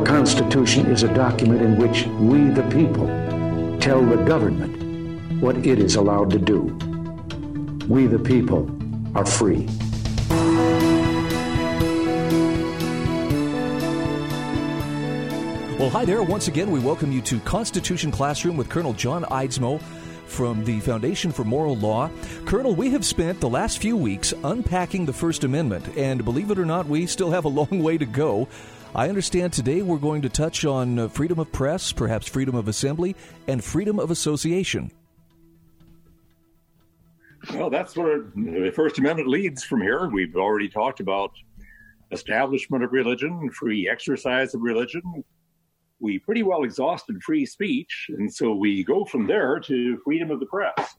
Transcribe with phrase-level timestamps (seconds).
[0.00, 3.06] Our Constitution is a document in which we, the people,
[3.80, 6.62] tell the government what it is allowed to do.
[7.86, 8.70] We, the people,
[9.14, 9.66] are free.
[15.76, 16.22] Well, hi there.
[16.22, 19.82] Once again, we welcome you to Constitution Classroom with Colonel John Eidsmoe
[20.24, 22.08] from the Foundation for Moral Law.
[22.46, 26.58] Colonel, we have spent the last few weeks unpacking the First Amendment, and believe it
[26.58, 28.48] or not, we still have a long way to go.
[28.94, 32.68] I understand today we're going to touch on uh, freedom of press, perhaps freedom of
[32.68, 33.14] assembly,
[33.46, 34.90] and freedom of association.
[37.54, 40.08] Well, that's where the First Amendment leads from here.
[40.08, 41.32] We've already talked about
[42.10, 45.02] establishment of religion, free exercise of religion,
[46.00, 50.40] we pretty well exhausted free speech, and so we go from there to freedom of
[50.40, 50.96] the press.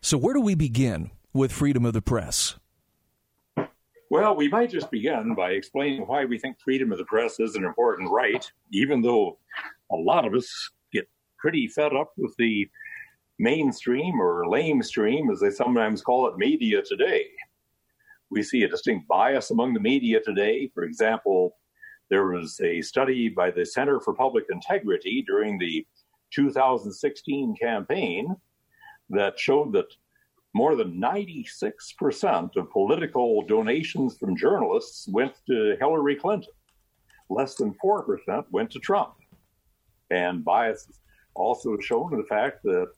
[0.00, 2.56] So, where do we begin with freedom of the press?
[4.12, 7.54] Well, we might just begin by explaining why we think freedom of the press is
[7.54, 9.38] an important right, even though
[9.90, 12.68] a lot of us get pretty fed up with the
[13.38, 17.24] mainstream or lamestream, as they sometimes call it, media today
[18.28, 20.70] we see a distinct bias among the media today.
[20.74, 21.56] For example,
[22.10, 25.86] there was a study by the Center for Public Integrity during the
[26.34, 28.36] 2016 campaign
[29.08, 29.86] that showed that
[30.54, 36.52] more than 96% of political donations from journalists went to Hillary Clinton.
[37.30, 39.14] Less than 4% went to Trump.
[40.10, 41.00] And bias is
[41.34, 42.88] also shown in the fact that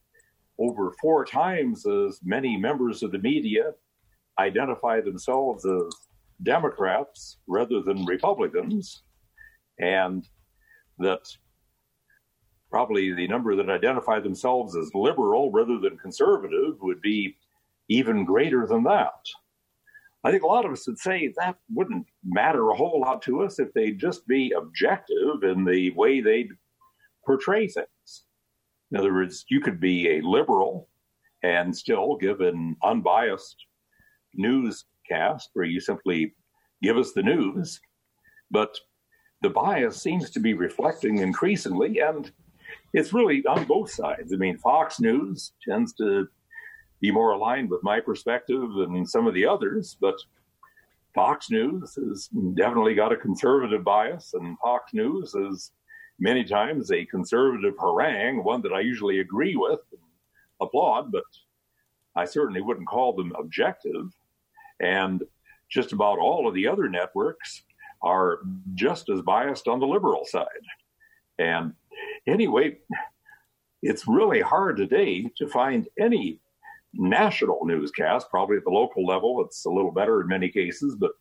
[0.59, 3.73] over four times as many members of the media
[4.39, 5.95] identify themselves as
[6.43, 9.03] Democrats rather than Republicans,
[9.79, 10.27] and
[10.99, 11.21] that
[12.71, 17.37] probably the number that identify themselves as liberal rather than conservative would be
[17.89, 19.13] even greater than that.
[20.25, 23.43] I think a lot of us would say that wouldn't matter a whole lot to
[23.43, 26.51] us if they'd just be objective in the way they'd
[27.27, 28.25] portray things.
[28.91, 30.89] In other words, you could be a liberal
[31.43, 33.67] and still give an unbiased
[34.35, 36.35] newscast where you simply
[36.83, 37.81] give us the news,
[38.51, 38.75] but
[39.43, 42.33] the bias seems to be reflecting increasingly, and
[42.95, 44.33] it's really on both sides.
[44.33, 46.29] I mean, Fox News tends to
[47.05, 50.19] be more aligned with my perspective than some of the others, but
[51.15, 55.73] Fox News has definitely got a conservative bias, and Fox News is
[56.19, 60.01] many times a conservative harangue, one that I usually agree with and
[60.63, 61.25] applaud, but
[62.17, 64.07] I certainly wouldn't call them objective.
[64.81, 65.23] And
[65.69, 67.65] just about all of the other networks
[68.01, 68.39] are
[68.75, 70.65] just as biased on the liberal side.
[71.39, 71.75] And
[72.27, 72.79] anyway,
[73.83, 76.41] it's really hard today to find any
[76.95, 78.31] national newscast.
[78.31, 81.13] Probably at the local level, it's a little better in many cases, but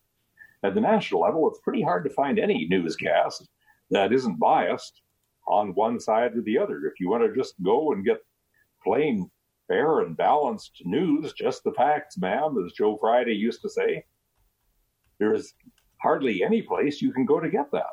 [0.63, 3.49] at the national level, it's pretty hard to find any newscast
[3.91, 5.01] that isn't biased
[5.47, 6.85] on one side or the other.
[6.85, 8.19] If you want to just go and get
[8.83, 9.29] plain
[9.67, 14.05] fair and balanced news, just the facts, ma'am, as Joe Friday used to say.
[15.19, 15.53] There is
[16.01, 17.83] hardly any place you can go to get that.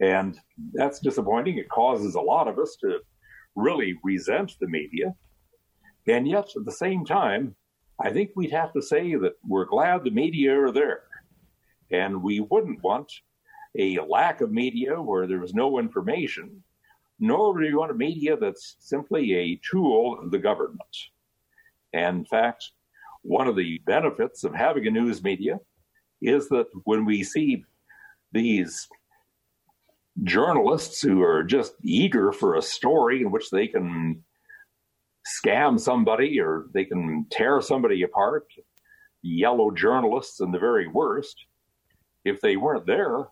[0.00, 0.38] And
[0.72, 1.58] that's disappointing.
[1.58, 2.98] It causes a lot of us to
[3.54, 5.14] really resent the media.
[6.06, 7.54] And yet, at the same time,
[8.00, 11.04] I think we'd have to say that we're glad the media are there.
[11.90, 13.10] And we wouldn't want
[13.78, 16.62] a lack of media where there was no information
[17.20, 20.80] nor do we want a media that's simply a tool of the government.
[21.92, 22.70] And in fact,
[23.22, 25.60] one of the benefits of having a news media
[26.20, 27.64] is that when we see
[28.32, 28.88] these
[30.22, 34.22] journalists who are just eager for a story in which they can
[35.26, 38.46] scam somebody or they can tear somebody apart,
[39.22, 41.46] yellow journalists and the very worst,
[42.24, 43.28] if they weren't there,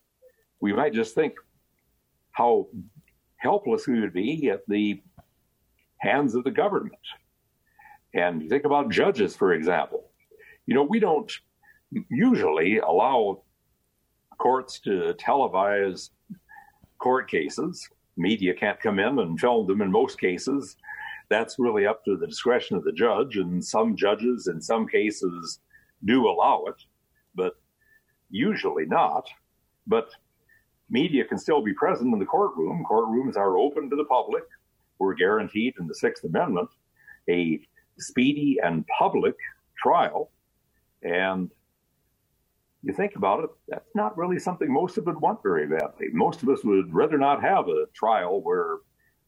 [0.61, 1.35] we might just think
[2.33, 2.69] how
[3.37, 5.03] helpless we would be at the
[5.99, 6.95] hands of the government.
[8.15, 10.11] And think about judges, for example.
[10.67, 11.31] You know, we don't
[12.11, 13.43] usually allow
[14.39, 16.11] courts to televise
[16.99, 17.89] court cases.
[18.17, 20.77] Media can't come in and film them in most cases.
[21.33, 25.61] That's really up to the discretion of the judge, and some judges in some cases
[26.05, 26.75] do allow it,
[27.35, 27.55] but
[28.29, 29.27] usually not.
[29.87, 30.11] But
[30.91, 32.85] media can still be present in the courtroom.
[32.87, 34.43] Courtrooms are open to the public.
[34.99, 36.69] We're guaranteed in the Sixth Amendment
[37.31, 37.61] a
[37.99, 39.37] speedy and public
[39.83, 40.31] trial.
[41.03, 41.51] And
[42.83, 46.09] you think about it, that's not really something most of us want very badly.
[46.13, 48.81] Most of us would rather not have a trial where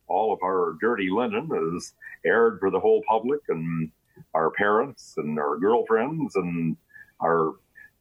[0.07, 3.91] all of our dirty linen is aired for the whole public and
[4.35, 6.77] our parents and our girlfriends and
[7.23, 7.55] our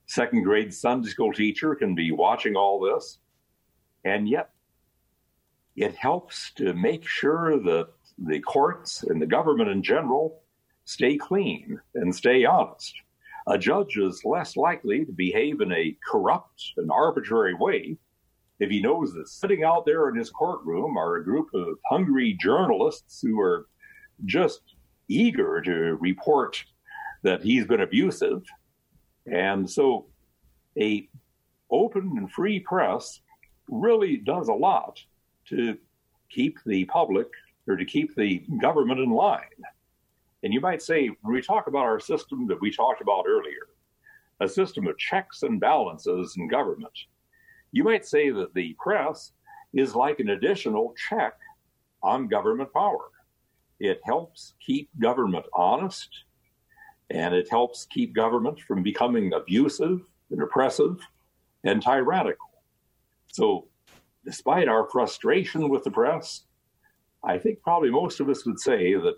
[0.06, 3.20] second grade Sunday school teacher can be watching all this,
[4.04, 4.50] and yet
[5.76, 10.42] it helps to make sure that the courts and the government in general
[10.86, 12.94] stay clean and stay honest.
[13.48, 17.98] A judge is less likely to behave in a corrupt and arbitrary way
[18.64, 22.38] if he knows that sitting out there in his courtroom are a group of hungry
[22.40, 23.68] journalists who are
[24.26, 24.62] just
[25.10, 26.64] eager to report
[27.24, 28.42] that he's been abusive.
[29.26, 30.06] And so
[30.80, 31.10] a
[31.70, 33.20] open and free press
[33.68, 34.98] really does a lot
[35.50, 35.78] to
[36.30, 37.28] keep the public
[37.68, 39.42] or to keep the government in line.
[40.44, 43.68] And you might say, when we talk about our system that we talked about earlier,
[44.40, 46.98] a system of checks and balances in government,
[47.74, 49.34] you might say that the press
[49.74, 51.34] is like an additional check
[52.02, 53.10] on government power.
[53.80, 56.10] It helps keep government honest
[57.10, 61.00] and it helps keep government from becoming abusive and oppressive
[61.64, 62.52] and tyrannical.
[63.32, 63.68] So,
[64.24, 66.44] despite our frustration with the press,
[67.24, 69.18] I think probably most of us would say that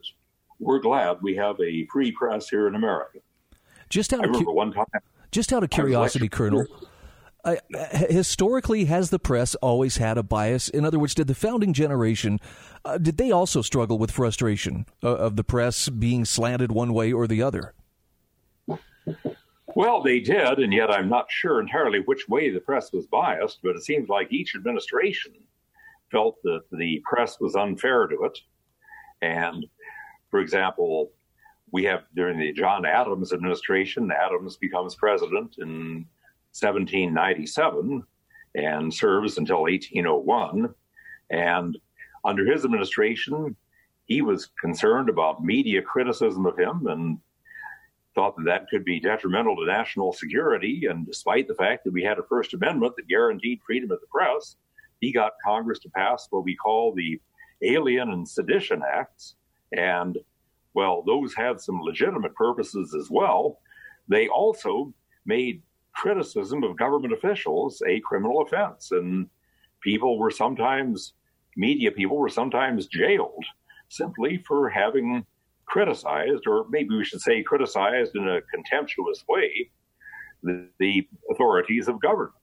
[0.59, 3.19] we're glad we have a free press here in America.
[3.89, 4.85] Just out I remember cu- one time.
[5.31, 6.65] Just out of curiosity, Colonel.
[7.45, 7.55] Uh,
[8.09, 10.67] historically, has the press always had a bias?
[10.67, 12.39] In other words, did the founding generation
[12.83, 17.11] uh, did they also struggle with frustration uh, of the press being slanted one way
[17.11, 17.73] or the other?
[19.75, 23.59] Well, they did, and yet I'm not sure entirely which way the press was biased,
[23.63, 25.33] but it seems like each administration
[26.11, 28.39] felt that the press was unfair to it.
[29.21, 29.65] And
[30.29, 31.11] for example,
[31.71, 36.05] we have during the John Adams administration, Adams becomes president in
[36.59, 38.03] 1797
[38.55, 40.73] and serves until 1801.
[41.29, 41.77] And
[42.23, 43.55] under his administration,
[44.05, 47.19] he was concerned about media criticism of him and
[48.13, 50.85] thought that that could be detrimental to national security.
[50.89, 54.07] And despite the fact that we had a First Amendment that guaranteed freedom of the
[54.07, 54.55] press,
[55.01, 57.19] he got Congress to pass what we call the
[57.61, 59.35] Alien and Sedition Acts.
[59.73, 60.17] And
[60.73, 63.59] well, those had some legitimate purposes as well.
[64.07, 64.93] They also
[65.25, 65.61] made
[65.95, 68.91] criticism of government officials a criminal offense.
[68.91, 69.27] And
[69.81, 71.13] people were sometimes,
[71.57, 73.45] media people were sometimes jailed
[73.89, 75.25] simply for having
[75.65, 79.71] criticized, or maybe we should say criticized in a contemptuous way,
[80.43, 82.33] the, the authorities of government.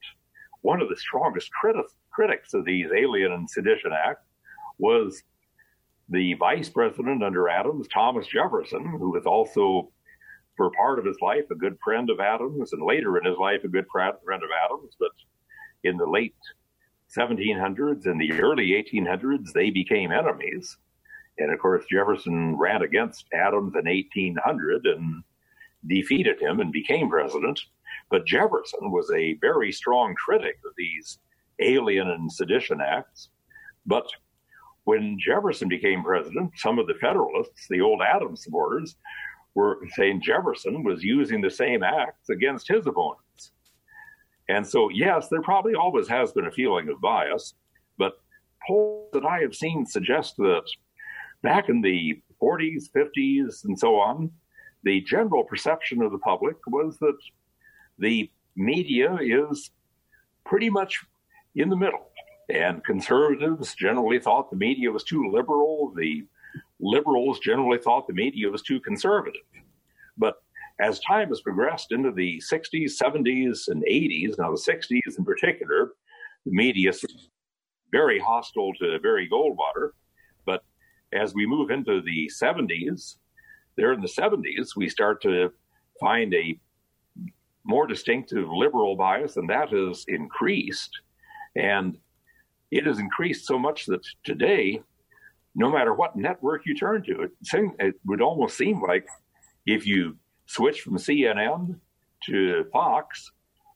[0.63, 4.25] One of the strongest criti- critics of these Alien and Sedition Act
[4.79, 5.23] was
[6.09, 9.93] the vice president under Adams, Thomas Jefferson, who was also,
[10.57, 13.65] for part of his life, a good friend of Adams, and later in his life,
[13.65, 14.97] a good friend of Adams.
[14.99, 15.13] But
[15.85, 16.35] in the late
[17.17, 20.77] 1700s and the early 1800s, they became enemies.
[21.39, 25.23] And of course, Jefferson ran against Adams in 1800 and
[25.87, 27.61] defeated him and became president.
[28.11, 31.19] But Jefferson was a very strong critic of these
[31.61, 33.29] alien and sedition acts.
[33.87, 34.07] But
[34.85, 38.97] when Jefferson became president, some of the Federalists, the old Adams supporters,
[39.55, 43.53] were saying Jefferson was using the same acts against his opponents.
[44.49, 47.55] And so, yes, there probably always has been a feeling of bias,
[47.99, 48.15] but
[48.67, 50.65] polls that I have seen suggest that
[51.43, 54.31] back in the 40s, 50s, and so on,
[54.85, 57.17] the general perception of the public was that
[57.99, 59.71] the media is
[60.45, 61.05] pretty much
[61.55, 62.09] in the middle.
[62.49, 65.93] And conservatives generally thought the media was too liberal.
[65.97, 66.25] The
[66.83, 69.41] liberals generally thought the media was too conservative.
[70.19, 70.35] But
[70.81, 75.93] as time has progressed into the 60s, 70s, and 80s, now the 60s in particular,
[76.45, 77.05] the media is
[77.93, 79.91] very hostile to Barry Goldwater.
[80.45, 80.65] But
[81.13, 83.17] as we move into the 70s,
[83.77, 85.53] there in the 70s, we start to
[86.01, 86.59] find a
[87.65, 90.91] more distinctive liberal bias, and that has increased.
[91.55, 91.97] And
[92.71, 94.83] it has increased so much that today,
[95.55, 97.31] no matter what network you turn to, it,
[97.79, 99.07] it would almost seem like
[99.67, 100.17] if you
[100.47, 101.79] switch from CNN
[102.25, 103.31] to Fox,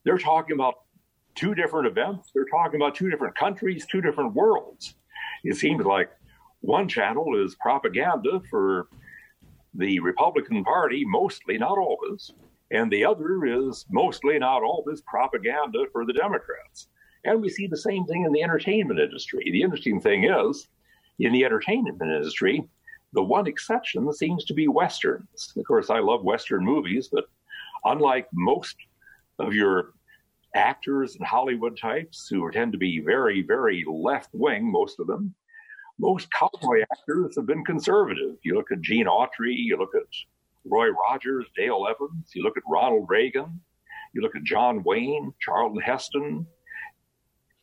[0.05, 0.75] they're talking about
[1.35, 2.31] two different events.
[2.35, 4.95] They're talking about two different countries, two different worlds.
[5.45, 6.11] It seems like
[6.61, 8.89] one channel is propaganda for
[9.75, 12.33] the Republican Party, mostly, not always,
[12.71, 16.89] and the other is mostly, not always, propaganda for the Democrats.
[17.25, 19.49] And we see the same thing in the entertainment industry.
[19.51, 20.69] The interesting thing is,
[21.19, 22.69] in the entertainment industry,
[23.13, 25.53] the one exception seems to be Westerns.
[25.57, 27.25] Of course, I love Western movies, but
[27.85, 28.77] unlike most
[29.39, 29.95] of your
[30.55, 35.35] actors and Hollywood types who tend to be very, very left wing, most of them,
[35.99, 38.37] most cowboy actors have been conservative.
[38.43, 40.03] You look at Gene Autry, you look at
[40.65, 43.61] Roy Rogers, Dale Evans, you look at Ronald Reagan,
[44.13, 46.47] You look at John Wayne, Charlton Heston.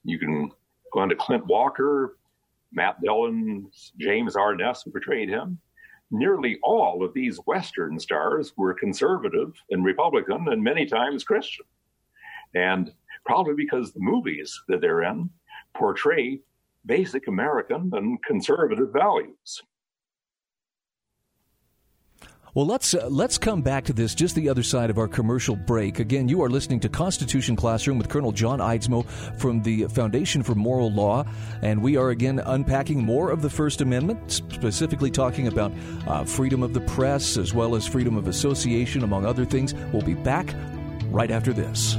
[0.03, 0.51] You can
[0.91, 2.17] go on to Clint Walker,
[2.73, 5.59] Matt Dillon, James Arness, who portrayed him.
[6.11, 11.65] Nearly all of these Western stars were conservative and Republican and many times Christian.
[12.53, 12.93] And
[13.25, 15.29] probably because the movies that they're in
[15.73, 16.39] portray
[16.85, 19.61] basic American and conservative values.
[22.55, 25.55] Well, let's uh, let's come back to this just the other side of our commercial
[25.55, 25.97] break.
[25.97, 29.07] Again, you are listening to Constitution Classroom with Colonel John Eidsmoe
[29.39, 31.25] from the Foundation for Moral Law,
[31.63, 35.71] and we are again unpacking more of the First Amendment, specifically talking about
[36.05, 39.73] uh, freedom of the press as well as freedom of association, among other things.
[39.91, 40.53] We'll be back
[41.09, 41.97] right after this.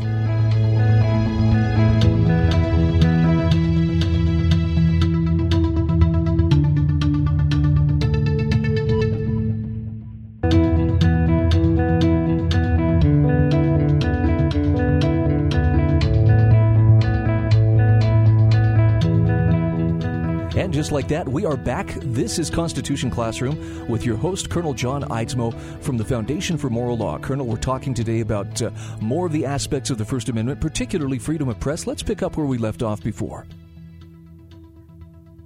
[21.04, 21.92] Like that, we are back.
[22.00, 26.96] This is Constitution Classroom with your host, Colonel John Eidsmoe from the Foundation for Moral
[26.96, 27.18] Law.
[27.18, 28.70] Colonel, we're talking today about uh,
[29.02, 31.87] more of the aspects of the First Amendment, particularly freedom of press.
[31.87, 33.46] Let's pick up where we left off before.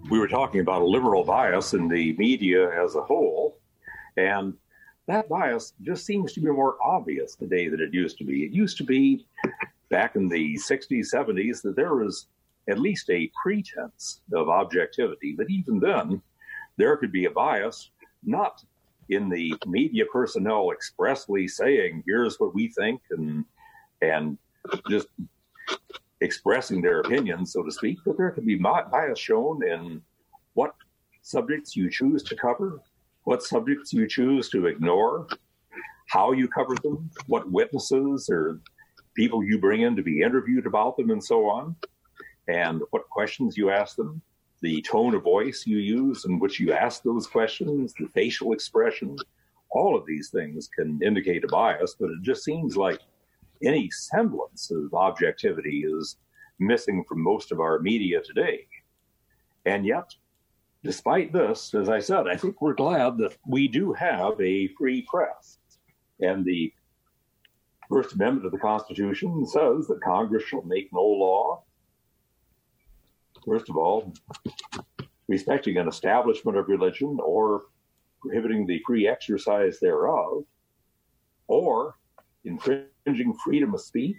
[0.09, 3.59] We were talking about a liberal bias in the media as a whole,
[4.17, 4.55] and
[5.09, 8.45] that bias just seems to be more obvious today than it used to be.
[8.45, 9.27] It used to be
[9.89, 12.29] back in the 60s, 70s that there was
[12.69, 15.35] at least a pretense of objectivity.
[15.37, 16.23] But even then,
[16.77, 17.91] there could be a bias,
[18.23, 18.63] not
[19.09, 23.45] in the media personnel expressly saying, "Here's what we think," and
[24.03, 24.39] and
[24.89, 25.09] just
[26.21, 27.99] expressing their opinions, so to speak.
[28.05, 30.03] But there could be bias shown in
[30.55, 30.75] what
[31.23, 32.81] subjects you choose to cover,
[33.25, 35.27] what subjects you choose to ignore,
[36.09, 38.61] how you cover them, what witnesses or
[39.15, 41.77] people you bring in to be interviewed about them, and so on
[42.49, 44.21] and what questions you ask them,
[44.61, 49.17] the tone of voice you use in which you ask those questions, the facial expression,
[49.71, 53.01] all of these things can indicate a bias, but it just seems like
[53.63, 56.17] any semblance of objectivity is
[56.59, 58.67] missing from most of our media today.
[59.67, 60.15] And yet,
[60.83, 65.03] despite this, as I said, I think we're glad that we do have a free
[65.03, 65.59] press.
[66.21, 66.73] And the
[67.89, 71.63] First Amendment of the Constitution says that Congress shall make no law
[73.49, 74.13] First of all,
[75.27, 77.63] respecting an establishment of religion or
[78.21, 80.45] prohibiting the free exercise thereof,
[81.47, 81.95] or
[82.45, 84.17] infringing freedom of speech,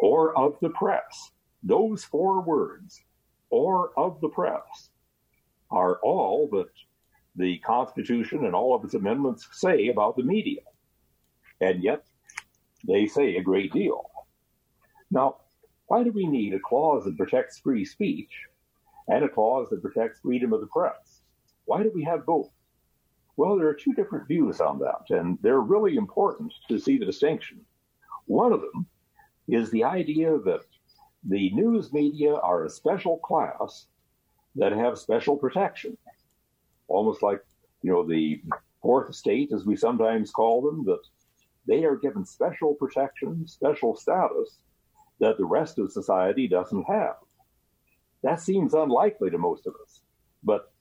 [0.00, 1.30] or of the press.
[1.62, 3.02] Those four words,
[3.48, 4.90] or of the press,
[5.70, 6.70] are all that
[7.36, 10.60] the Constitution and all of its amendments say about the media.
[11.60, 12.04] And yet,
[12.86, 14.10] they say a great deal.
[15.10, 15.36] Now,
[15.88, 18.44] why do we need a clause that protects free speech
[19.08, 21.22] and a clause that protects freedom of the press?
[21.64, 22.50] Why do we have both?
[23.36, 27.06] Well, there are two different views on that, and they're really important to see the
[27.06, 27.64] distinction.
[28.26, 28.86] One of them
[29.48, 30.66] is the idea that
[31.24, 33.86] the news media are a special class
[34.56, 35.96] that have special protection,
[36.88, 37.42] almost like
[37.80, 38.42] you know the
[38.82, 41.02] fourth estate, as we sometimes call them, that
[41.66, 44.58] they are given special protection, special status
[45.20, 47.16] that the rest of society doesn't have.
[48.22, 50.00] That seems unlikely to most of us.
[50.42, 50.72] But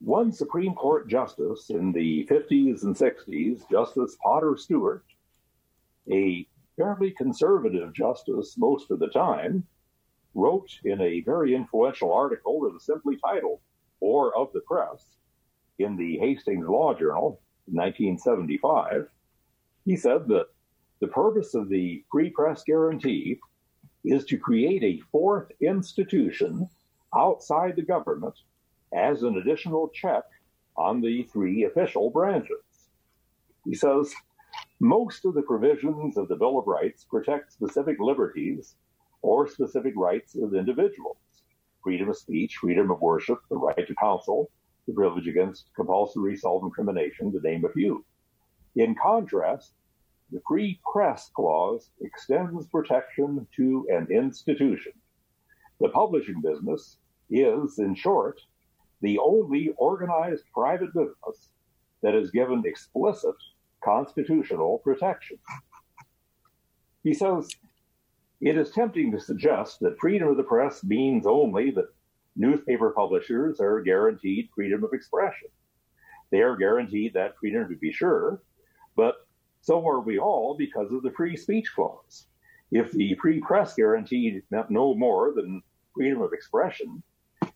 [0.00, 5.04] one Supreme Court justice in the 50s and 60s, Justice Potter Stewart,
[6.10, 9.64] a fairly conservative justice most of the time,
[10.34, 13.60] wrote in a very influential article that was simply titled
[14.00, 15.04] Or of the Press
[15.78, 19.08] in the Hastings Law Journal in 1975.
[19.84, 20.46] He said that
[21.00, 23.38] the purpose of the free press guarantee
[24.04, 26.68] is to create a fourth institution
[27.14, 28.34] outside the government
[28.94, 30.24] as an additional check
[30.76, 32.90] on the three official branches.
[33.64, 34.12] He says
[34.80, 38.74] most of the provisions of the Bill of Rights protect specific liberties
[39.22, 41.16] or specific rights of individuals
[41.82, 44.48] freedom of speech, freedom of worship, the right to counsel,
[44.86, 48.04] the privilege against compulsory self incrimination, to name a few.
[48.76, 49.72] In contrast,
[50.32, 54.92] the Free Press Clause extends protection to an institution.
[55.78, 56.96] The publishing business
[57.28, 58.40] is, in short,
[59.02, 61.50] the only organized private business
[62.02, 63.34] that is given explicit
[63.84, 65.36] constitutional protection.
[67.04, 67.50] He says
[68.40, 71.92] it is tempting to suggest that freedom of the press means only that
[72.36, 75.48] newspaper publishers are guaranteed freedom of expression.
[76.30, 78.40] They are guaranteed that freedom to be sure,
[78.96, 79.21] but
[79.62, 82.26] so are we all because of the free speech clause.
[82.72, 85.62] if the free press guarantee meant no more than
[85.94, 87.02] freedom of expression,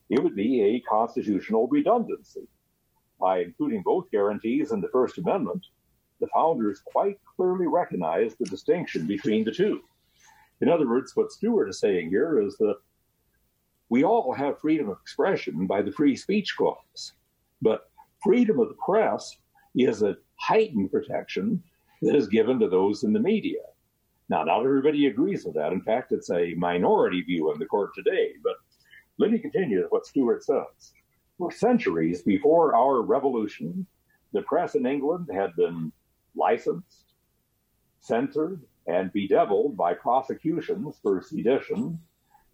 [0.08, 2.46] it would be a constitutional redundancy.
[3.18, 5.66] By including both guarantees in the First Amendment,
[6.20, 9.80] the founders quite clearly recognized the distinction between the two.
[10.60, 12.76] In other words, what Stewart is saying here is that
[13.88, 17.14] we all have freedom of expression by the free speech clause,
[17.62, 17.90] but
[18.22, 19.38] freedom of the press
[19.74, 21.62] is a heightened protection
[22.02, 23.60] that is given to those in the media.
[24.28, 25.72] Now, not everybody agrees with that.
[25.72, 28.32] In fact, it's a minority view in the court today.
[28.42, 28.56] But
[29.18, 30.92] let me continue what Stewart says.
[31.38, 33.86] For centuries before our revolution,
[34.32, 35.92] the press in England had been
[36.34, 37.14] licensed,
[38.00, 41.98] censored, and bedeviled by prosecutions for sedition,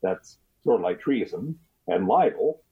[0.02, 1.58] that's sort of like treason,
[1.88, 2.62] and libel.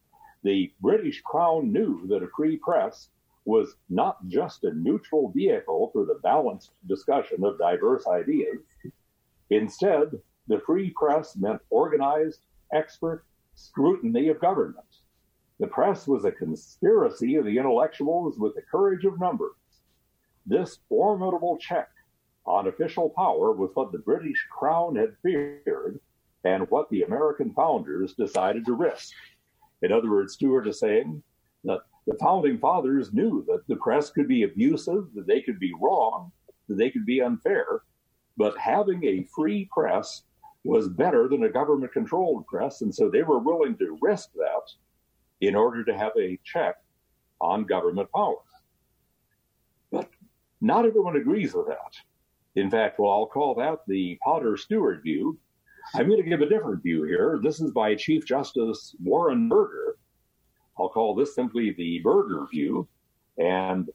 [0.43, 3.09] The British Crown knew that a free press
[3.45, 8.59] was not just a neutral vehicle for the balanced discussion of diverse ideas.
[9.51, 12.41] Instead, the free press meant organized,
[12.73, 14.85] expert scrutiny of government.
[15.59, 19.53] The press was a conspiracy of the intellectuals with the courage of numbers.
[20.47, 21.89] This formidable check
[22.47, 26.01] on official power was what the British crown had feared
[26.45, 29.13] and what the American founders decided to risk.
[29.83, 31.23] In other words, Stewart is saying
[31.65, 35.73] that the founding fathers knew that the press could be abusive, that they could be
[35.81, 36.33] wrong,
[36.69, 37.83] that they could be unfair,
[38.37, 40.23] but having a free press
[40.65, 42.83] was better than a government controlled press.
[42.83, 44.63] And so they were willing to risk that
[45.41, 46.77] in order to have a check
[47.41, 48.37] on government power.
[49.91, 50.09] But
[50.61, 51.97] not everyone agrees with that.
[52.57, 55.39] In fact, well, I'll call that the Potter Stewart view.
[55.95, 57.41] I'm going to give a different view here.
[57.43, 59.97] This is by Chief Justice Warren Burger,
[60.81, 62.89] I'll call this simply the Burger view.
[63.39, 63.89] And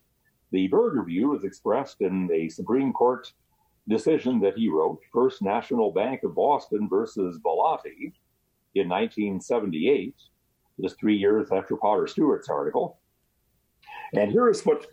[0.52, 3.32] the Burger view is expressed in a Supreme Court
[3.88, 8.14] decision that he wrote, First National Bank of Boston versus Bellotti
[8.76, 10.16] in 1978,
[10.82, 13.00] just three years after Potter Stewart's article.
[14.14, 14.88] And here's what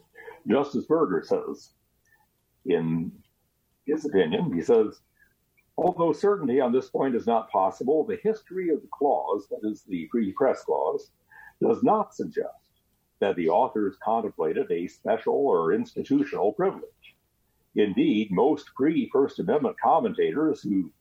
[0.48, 1.70] Justice Burger says
[2.66, 3.12] in
[3.86, 4.52] his opinion.
[4.52, 5.00] He says,
[5.76, 9.82] although certainty on this point is not possible, the history of the clause, that is
[9.82, 11.10] the free press clause,
[11.62, 12.48] does not suggest
[13.20, 17.16] that the authors contemplated a special or institutional privilege.
[17.76, 20.92] Indeed, most pre First Amendment commentators who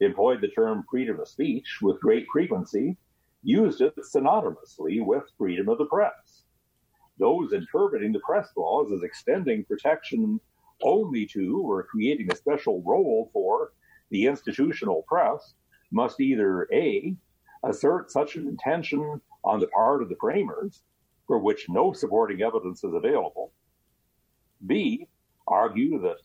[0.00, 2.96] employed the term freedom of speech with great frequency
[3.42, 6.42] used it synonymously with freedom of the press.
[7.18, 10.40] Those interpreting the press clause as extending protection
[10.82, 13.72] only to or creating a special role for
[14.10, 15.54] the institutional press
[15.90, 17.16] must either A,
[17.64, 20.82] assert such an intention on the part of the framers
[21.26, 23.52] for which no supporting evidence is available.
[24.66, 25.06] B,
[25.46, 26.18] argue that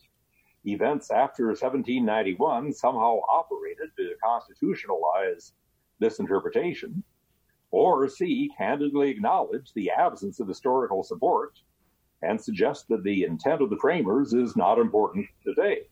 [0.64, 5.52] events after 1791 somehow operated to constitutionalize
[5.98, 7.02] this interpretation.
[7.70, 11.58] Or C, candidly acknowledge the absence of historical support
[12.22, 15.82] and suggest that the intent of the framers is not important today.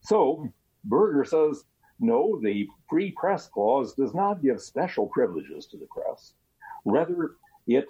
[0.00, 0.48] So,
[0.84, 1.64] Burger says
[2.00, 6.34] no, the free press clause does not give special privileges to the press.
[6.84, 7.32] Rather,
[7.66, 7.86] it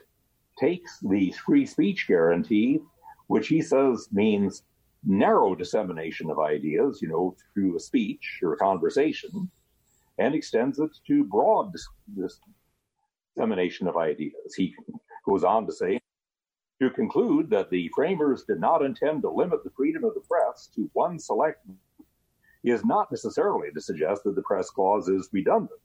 [0.58, 2.80] takes the free speech guarantee,
[3.26, 4.62] which he says means
[5.04, 9.50] narrow dissemination of ideas, you know, through a speech or a conversation,
[10.18, 12.40] and extends it to broad dis-
[13.36, 14.54] dissemination of ideas.
[14.56, 14.74] He
[15.24, 16.00] goes on to say,
[16.80, 20.68] to conclude that the framers did not intend to limit the freedom of the press
[20.74, 21.66] to one select
[22.64, 25.80] is not necessarily to suggest that the press clause is redundant.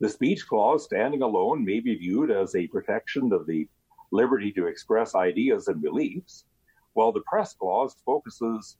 [0.00, 3.68] The speech clause, standing alone, may be viewed as a protection of the
[4.12, 6.44] liberty to express ideas and beliefs,
[6.92, 8.76] while the press clause focuses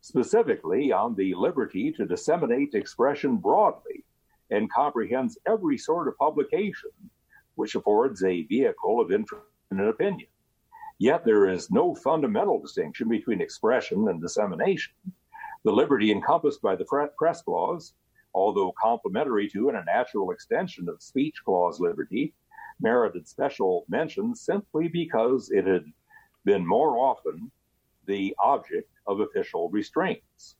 [0.00, 4.04] specifically on the liberty to disseminate expression broadly
[4.50, 6.90] and comprehends every sort of publication
[7.54, 10.28] which affords a vehicle of interest and opinion.
[10.98, 14.94] Yet there is no fundamental distinction between expression and dissemination,
[15.64, 16.86] the liberty encompassed by the
[17.18, 17.94] press clause,
[18.34, 22.34] although complementary to and a natural extension of speech clause liberty,
[22.80, 25.84] merited special mention simply because it had
[26.44, 27.50] been more often
[28.06, 30.56] the object of official restraints.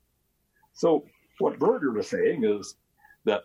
[0.72, 1.06] So,
[1.38, 2.76] what Burger was saying is
[3.24, 3.42] that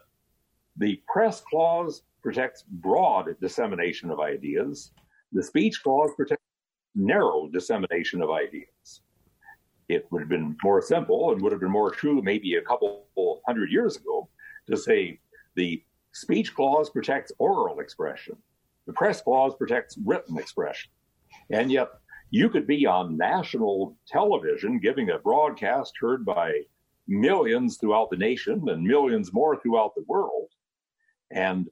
[0.75, 4.91] the press clause protects broad dissemination of ideas,
[5.31, 6.43] the speech clause protects
[6.95, 9.01] narrow dissemination of ideas
[9.89, 13.05] it would have been more simple and would have been more true maybe a couple
[13.45, 14.27] hundred years ago
[14.67, 15.19] to say
[15.55, 18.35] the speech clause protects oral expression,
[18.87, 20.91] the press clause protects written expression.
[21.51, 21.89] And yet,
[22.31, 26.61] you could be on national television giving a broadcast heard by
[27.07, 30.49] millions throughout the nation and millions more throughout the world
[31.31, 31.67] and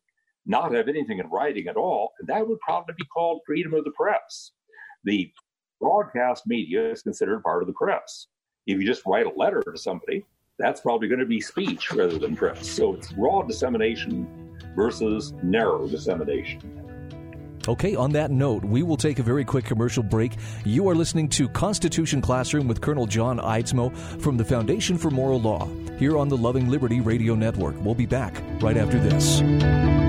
[0.45, 3.84] not have anything in writing at all, And that would probably be called freedom of
[3.84, 4.52] the press.
[5.04, 5.32] The
[5.84, 8.28] broadcast media is considered part of the press.
[8.65, 10.26] If you just write a letter to somebody,
[10.58, 12.69] that's probably going to be speech rather than press.
[12.69, 16.80] So it's raw dissemination versus narrow dissemination.
[17.67, 20.34] Okay, on that note, we will take a very quick commercial break.
[20.63, 25.41] You are listening to Constitution Classroom with Colonel John Eidsmoe from the Foundation for Moral
[25.41, 25.67] Law
[25.98, 27.76] here on the Loving Liberty Radio Network.
[27.84, 30.03] We'll be back right after this.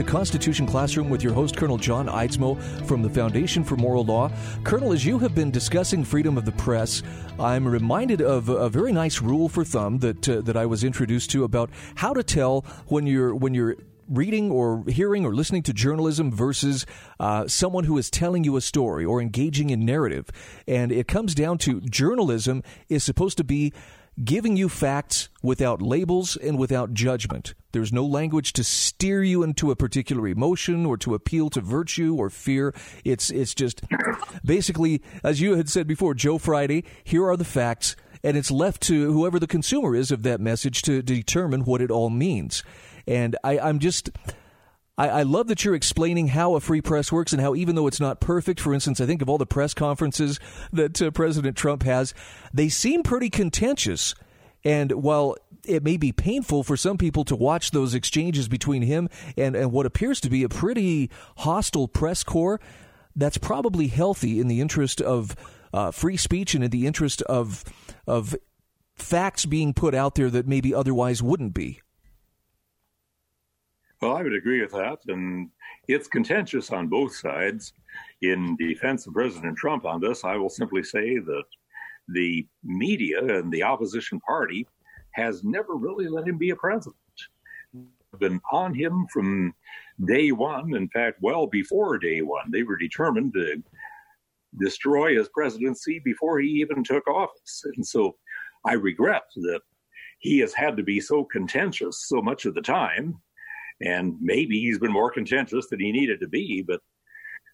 [0.00, 4.32] To Constitution Classroom with your host, Colonel John Eidsmoe from the Foundation for Moral Law.
[4.64, 7.02] Colonel, as you have been discussing freedom of the press,
[7.38, 11.30] I'm reminded of a very nice rule for thumb that uh, that I was introduced
[11.32, 13.76] to about how to tell when you're when you're
[14.08, 16.86] reading or hearing or listening to journalism versus
[17.20, 20.30] uh, someone who is telling you a story or engaging in narrative.
[20.66, 23.72] And it comes down to journalism is supposed to be
[24.24, 27.54] giving you facts without labels and without judgment.
[27.72, 32.16] There's no language to steer you into a particular emotion or to appeal to virtue
[32.16, 32.74] or fear.
[33.04, 33.82] It's it's just
[34.44, 36.84] basically, as you had said before, Joe Friday.
[37.04, 40.82] Here are the facts, and it's left to whoever the consumer is of that message
[40.82, 42.62] to, determine what it all means.
[43.06, 44.10] And I, I'm just
[44.98, 47.86] I, I, love that you're explaining how a free press works and how, even though
[47.86, 50.38] it's not perfect, for instance, I think of all the press conferences
[50.72, 52.14] that uh, President Trump has,
[52.52, 54.14] they seem pretty contentious.
[54.62, 59.08] And while it may be painful for some people to watch those exchanges between him
[59.36, 62.60] and, and what appears to be a pretty hostile press corps,
[63.16, 65.34] that's probably healthy in the interest of
[65.72, 67.64] uh, free speech and in the interest of
[68.06, 68.34] of
[68.96, 71.80] facts being put out there that maybe otherwise wouldn't be.
[74.00, 74.98] Well, I would agree with that.
[75.08, 75.50] And
[75.86, 77.74] it's contentious on both sides.
[78.22, 81.44] In defense of President Trump on this, I will simply say that
[82.08, 84.66] the media and the opposition party
[85.12, 86.96] has never really let him be a president.
[88.18, 89.54] Been on him from
[90.06, 90.74] day one.
[90.74, 93.62] In fact, well before day one, they were determined to
[94.58, 97.64] destroy his presidency before he even took office.
[97.76, 98.16] And so
[98.64, 99.60] I regret that
[100.18, 103.20] he has had to be so contentious so much of the time
[103.82, 106.80] and maybe he's been more contentious than he needed to be, but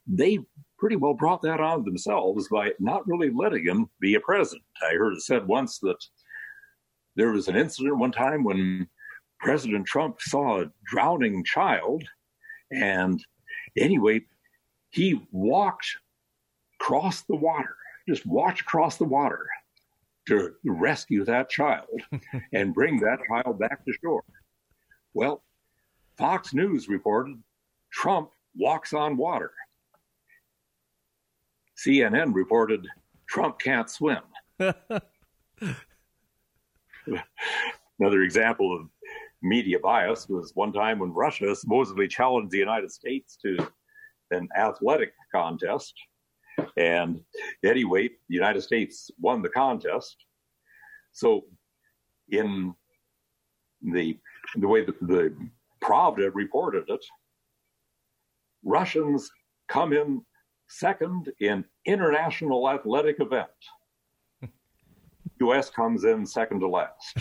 [0.05, 0.39] they
[0.77, 4.63] pretty well brought that on themselves by not really letting him be a president.
[4.81, 5.97] I heard it said once that
[7.15, 8.87] there was an incident one time when
[9.39, 12.03] President Trump saw a drowning child,
[12.71, 13.23] and
[13.77, 14.21] anyway,
[14.89, 15.87] he walked
[16.79, 17.75] across the water,
[18.07, 19.47] just walked across the water
[20.27, 22.01] to rescue that child
[22.53, 24.23] and bring that child back to shore.
[25.13, 25.43] Well,
[26.17, 27.41] Fox News reported
[27.91, 29.51] Trump walks on water.
[31.77, 32.87] CNN reported
[33.27, 34.21] Trump can't swim.
[37.99, 38.87] Another example of
[39.43, 43.57] media bias was one time when Russia supposedly challenged the United States to
[44.31, 45.93] an athletic contest.
[46.75, 47.21] And
[47.63, 50.15] anyway, the United States won the contest.
[51.11, 51.45] So,
[52.29, 52.73] in
[53.81, 54.17] the
[54.55, 55.35] the way the, the
[55.87, 57.05] Pravda reported it.
[58.63, 59.29] Russians
[59.69, 60.21] come in
[60.67, 63.47] second in international athletic event.
[65.41, 65.69] U.S.
[65.69, 67.17] comes in second to last.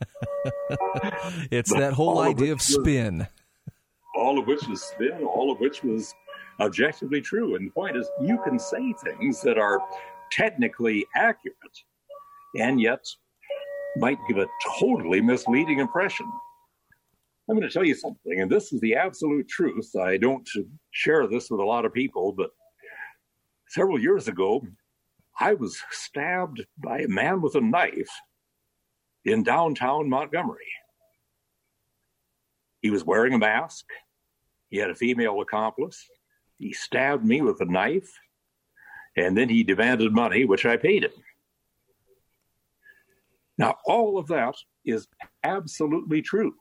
[1.50, 3.18] it's that whole idea of spin.
[3.18, 3.28] Was,
[4.14, 6.14] all of which is spin, all of which was
[6.60, 7.56] objectively true.
[7.56, 9.80] And the point is, you can say things that are
[10.30, 11.56] technically accurate
[12.56, 13.04] and yet
[13.96, 14.46] might give a
[14.78, 16.30] totally misleading impression.
[17.48, 19.96] I'm going to tell you something, and this is the absolute truth.
[19.96, 20.46] I don't
[20.90, 22.50] share this with a lot of people, but
[23.68, 24.62] several years ago,
[25.40, 28.10] I was stabbed by a man with a knife
[29.24, 30.66] in downtown Montgomery.
[32.82, 33.86] He was wearing a mask.
[34.68, 36.04] He had a female accomplice.
[36.58, 38.12] He stabbed me with a knife,
[39.16, 41.12] and then he demanded money, which I paid him.
[43.56, 45.08] Now, all of that is
[45.44, 46.54] absolutely true.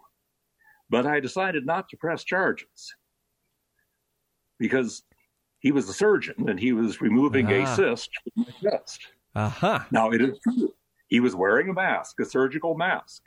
[0.90, 2.96] But I decided not to press charges
[4.60, 5.04] because
[5.60, 7.72] he was a surgeon and he was removing uh-huh.
[7.72, 9.08] a cyst from my chest.
[9.36, 9.80] Uh-huh.
[9.92, 10.74] Now, it is true.
[11.08, 13.22] He was wearing a mask, a surgical mask.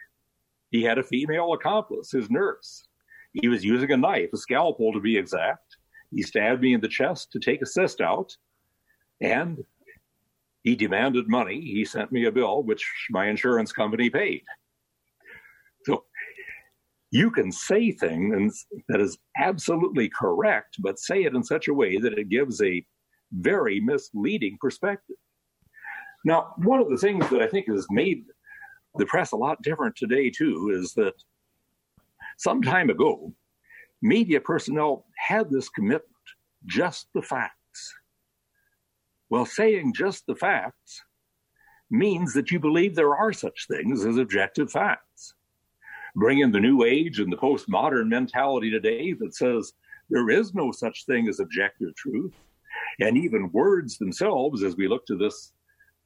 [0.71, 2.87] He had a female accomplice, his nurse.
[3.33, 5.77] He was using a knife, a scalpel to be exact.
[6.11, 8.37] He stabbed me in the chest to take a cyst out,
[9.21, 9.65] and
[10.63, 11.61] he demanded money.
[11.61, 14.43] He sent me a bill, which my insurance company paid.
[17.11, 21.99] You can say things that is absolutely correct, but say it in such a way
[21.99, 22.85] that it gives a
[23.33, 25.17] very misleading perspective.
[26.25, 28.25] Now, one of the things that I think has made
[28.97, 31.15] the press a lot different today, too, is that
[32.37, 33.33] some time ago,
[34.03, 36.05] media personnel had this commitment
[36.67, 37.95] just the facts.
[39.31, 41.03] Well, saying just the facts
[41.91, 45.35] means that you believe there are such things as objective facts.
[46.17, 49.73] Bring in the new age and the postmodern mentality today that says
[50.09, 52.35] there is no such thing as objective truth.
[52.99, 55.53] And even words themselves, as we look to this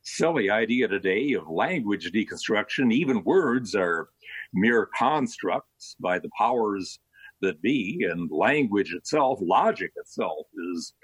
[0.02, 4.10] silly idea today of language deconstruction, even words are
[4.52, 6.98] mere constructs by the powers
[7.40, 10.94] that be, and language itself, logic itself, is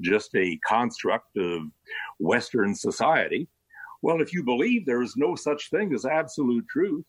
[0.00, 1.62] just a construct of
[2.18, 3.48] Western society.
[4.02, 7.04] Well, if you believe there is no such thing as absolute truth,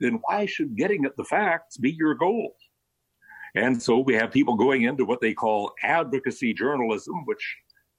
[0.00, 2.56] then why should getting at the facts be your goal?
[3.54, 7.56] And so we have people going into what they call advocacy journalism, which,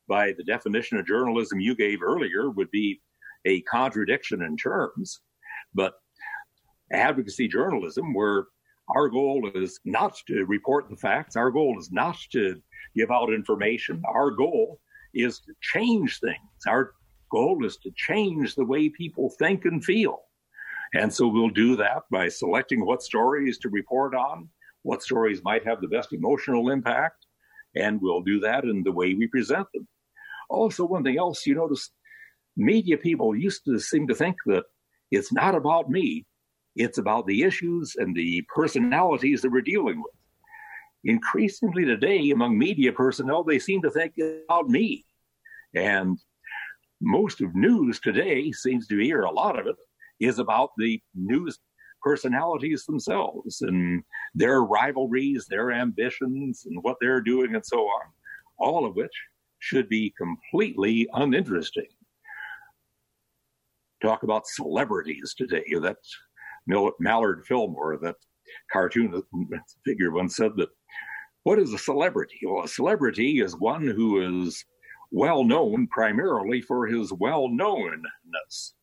[0.08, 3.02] by the definition of journalism you gave earlier, would be
[3.46, 5.22] a contradiction in terms.
[5.74, 5.94] But
[6.92, 8.48] advocacy journalism, where
[8.96, 12.62] our goal is not to report the facts, our goal is not to
[12.96, 14.80] give out information, our goal
[15.14, 16.38] is to change things.
[16.68, 16.94] Our
[17.32, 20.20] goal is to change the way people think and feel.
[20.94, 24.50] And so we'll do that by selecting what stories to report on,
[24.84, 27.26] what stories might have the best emotional impact,
[27.76, 29.88] and we'll do that in the way we present them.
[30.50, 31.92] Also, one thing else you notice
[32.58, 34.64] media people used to seem to think that
[35.12, 36.26] it's not about me,
[36.76, 40.14] it's about the issues and the personalities that we're dealing with.
[41.04, 44.14] Increasingly today, among media personnel, they seem to think
[44.46, 45.06] about me.
[45.74, 46.20] And
[47.02, 49.76] most of news today seems to be, or a lot of it,
[50.22, 51.60] is about the news
[52.02, 54.04] personalities themselves and
[54.34, 58.02] their rivalries, their ambitions, and what they're doing, and so on.
[58.58, 59.12] All of which
[59.60, 61.88] should be completely uninteresting.
[64.02, 65.64] Talk about celebrities today.
[65.80, 65.98] That
[67.00, 68.16] Mallard Fillmore, that
[68.72, 69.22] cartoon
[69.86, 70.70] figure, once said that
[71.44, 72.40] what is a celebrity?
[72.46, 74.64] Well, a celebrity is one who is
[75.12, 78.74] well known primarily for his well knownness.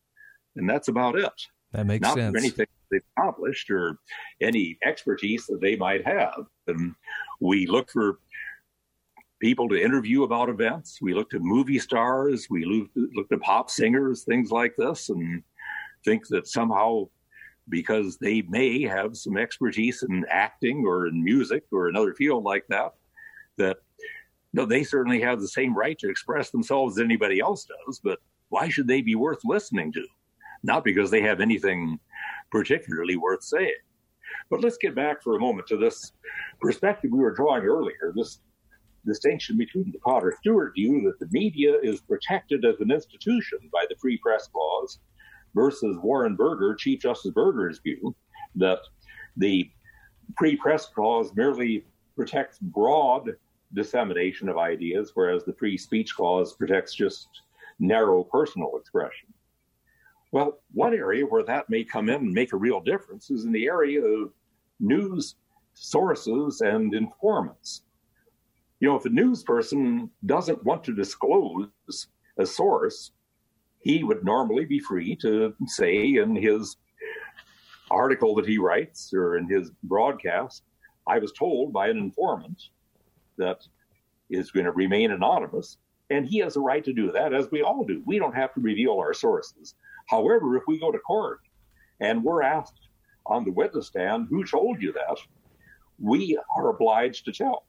[0.58, 1.32] And that's about it.
[1.72, 2.32] That makes Not sense.
[2.32, 3.98] for anything they've accomplished or
[4.40, 6.46] any expertise that they might have.
[6.66, 6.94] And
[7.40, 8.18] we look for
[9.40, 10.98] people to interview about events.
[11.00, 12.48] We look to movie stars.
[12.50, 15.42] We look, look to pop singers, things like this, and
[16.04, 17.08] think that somehow
[17.68, 22.66] because they may have some expertise in acting or in music or another field like
[22.68, 22.94] that,
[23.58, 23.76] that
[24.54, 28.18] no, they certainly have the same right to express themselves as anybody else does, but
[28.48, 30.04] why should they be worth listening to?
[30.62, 31.98] Not because they have anything
[32.50, 33.72] particularly worth saying.
[34.50, 36.12] But let's get back for a moment to this
[36.60, 38.40] perspective we were drawing earlier, this
[39.06, 43.84] distinction between the Potter Stewart view that the media is protected as an institution by
[43.88, 44.98] the Free Press Clause
[45.54, 48.14] versus Warren Burger, Chief Justice Burger's view
[48.56, 48.80] that
[49.36, 49.70] the
[50.38, 51.84] Free Press Clause merely
[52.16, 53.30] protects broad
[53.74, 57.28] dissemination of ideas, whereas the Free Speech Clause protects just
[57.78, 59.32] narrow personal expression.
[60.30, 63.52] Well, one area where that may come in and make a real difference is in
[63.52, 64.32] the area of
[64.78, 65.36] news
[65.74, 67.82] sources and informants.
[68.80, 71.68] You know, if a news person doesn't want to disclose
[72.38, 73.12] a source,
[73.80, 76.76] he would normally be free to say in his
[77.90, 80.62] article that he writes or in his broadcast,
[81.06, 82.60] I was told by an informant
[83.38, 83.66] that
[84.30, 85.78] is going to remain anonymous.
[86.10, 88.02] And he has a right to do that, as we all do.
[88.06, 89.74] We don't have to reveal our sources.
[90.08, 91.40] However, if we go to court
[92.00, 92.88] and we're asked
[93.26, 95.18] on the witness stand, who told you that?
[95.98, 97.64] We are obliged to tell.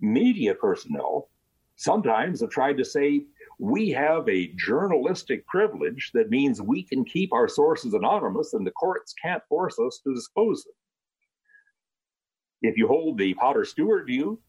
[0.00, 1.28] Media personnel
[1.76, 3.24] sometimes have tried to say,
[3.58, 8.72] we have a journalistic privilege that means we can keep our sources anonymous and the
[8.72, 10.74] courts can't force us to disclose them.
[12.62, 14.40] If you hold the Potter Stewart view,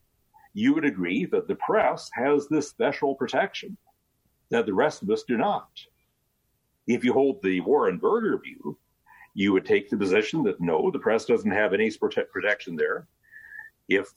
[0.52, 3.76] you would agree that the press has this special protection
[4.50, 5.68] that the rest of us do not.
[6.86, 8.78] If you hold the Warren Burger view,
[9.34, 13.08] you would take the position that no, the press doesn't have any prote- protection there.
[13.88, 14.10] If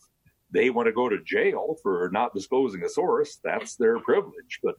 [0.52, 4.60] they want to go to jail for not disclosing a source, that's their privilege.
[4.64, 4.76] But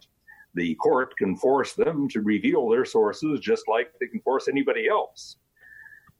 [0.54, 4.88] the court can force them to reveal their sources just like they can force anybody
[4.88, 5.36] else.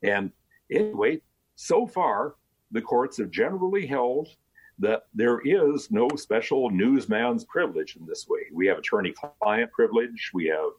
[0.03, 0.31] And
[0.71, 1.21] anyway,
[1.55, 2.35] so far,
[2.71, 4.29] the courts have generally held
[4.77, 8.41] that there is no special newsman's privilege in this way.
[8.53, 10.71] We have attorney client privilege, we have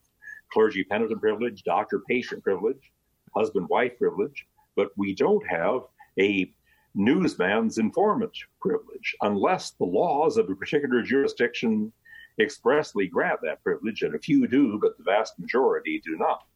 [0.53, 2.93] clergy penitent privilege, doctor patient privilege,
[3.35, 5.83] husband wife privilege, but we don't have
[6.19, 6.53] a
[6.95, 11.93] newsman's informant privilege unless the laws of a particular jurisdiction
[12.41, 16.47] expressly grant that privilege, and a few do, but the vast majority do not.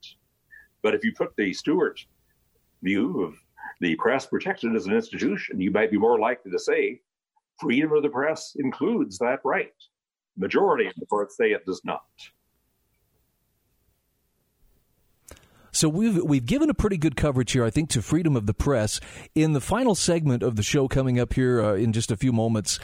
[0.82, 2.04] But if you put the Stewart
[2.82, 3.34] view of
[3.80, 7.00] the press protected as an institution, you might be more likely to say
[7.58, 9.72] freedom of the press includes that right.
[10.36, 12.04] Majority of the courts say it does not.
[15.74, 18.54] So we've we've given a pretty good coverage here, I think, to freedom of the
[18.54, 19.00] press.
[19.34, 22.32] In the final segment of the show coming up here uh, in just a few
[22.32, 22.78] moments,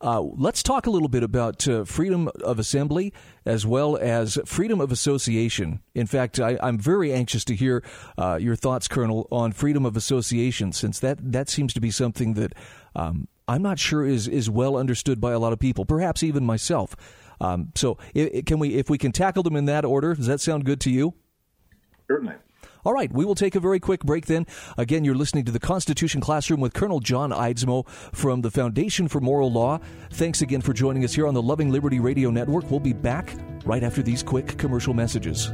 [0.00, 3.12] uh, let's talk a little bit about uh, freedom of assembly
[3.44, 5.80] as well as freedom of association.
[5.92, 7.82] In fact, I, am very anxious to hear
[8.16, 12.34] uh, your thoughts, Colonel, on freedom of association, since that that seems to be something
[12.34, 12.52] that
[12.94, 16.44] um, I'm not sure is is well understood by a lot of people, perhaps even
[16.44, 16.94] myself.
[17.40, 20.40] Um, so, it, can we, if we can tackle them in that order, does that
[20.40, 21.14] sound good to you?
[22.08, 22.34] Certainly.
[22.84, 24.46] All right, we will take a very quick break then.
[24.78, 29.20] Again, you're listening to the Constitution Classroom with Colonel John Eidsmoe from the Foundation for
[29.20, 29.80] Moral Law.
[30.12, 32.70] Thanks again for joining us here on the Loving Liberty Radio Network.
[32.70, 35.50] We'll be back right after these quick commercial messages.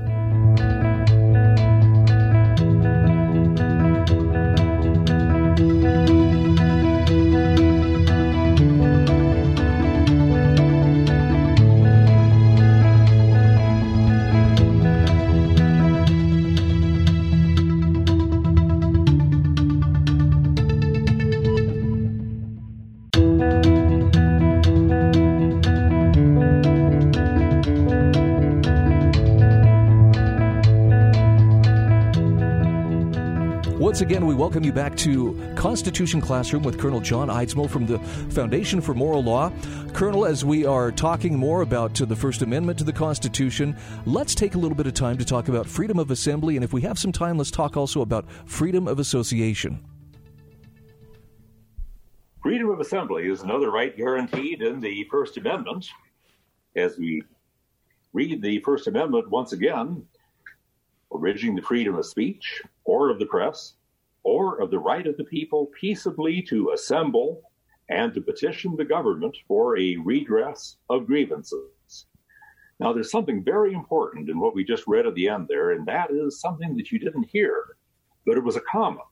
[33.82, 37.98] Once again, we welcome you back to Constitution Classroom with Colonel John Eidsmoe from the
[38.30, 39.50] Foundation for Moral Law.
[39.92, 44.54] Colonel, as we are talking more about the First Amendment to the Constitution, let's take
[44.54, 46.54] a little bit of time to talk about freedom of assembly.
[46.54, 49.84] And if we have some time, let's talk also about freedom of association.
[52.40, 55.88] Freedom of assembly is another right guaranteed in the First Amendment.
[56.76, 57.24] As we
[58.12, 60.06] read the First Amendment once again,
[61.12, 63.74] abridging the freedom of speech or of the press,
[64.24, 67.42] or of the right of the people peaceably to assemble
[67.88, 72.06] and to petition the government for a redress of grievances.
[72.80, 75.86] Now, there's something very important in what we just read at the end there, and
[75.86, 77.76] that is something that you didn't hear,
[78.26, 79.02] but it was a comma.